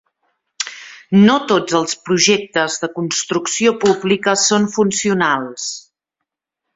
[1.25, 5.69] No tots els projectes de construcció pública són funcionals.